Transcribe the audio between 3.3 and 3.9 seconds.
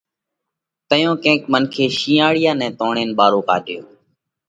ڪاڍيو